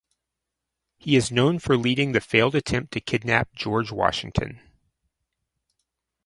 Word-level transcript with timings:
He 0.97 1.15
is 1.15 1.31
known 1.31 1.59
for 1.59 1.77
leading 1.77 2.11
the 2.11 2.21
failed 2.21 2.55
attempt 2.55 2.91
to 2.93 2.99
kidnap 2.99 3.53
George 3.53 3.91
Washington. 3.91 4.59